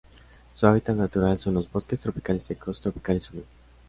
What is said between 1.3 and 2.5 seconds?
son los bosques tropicales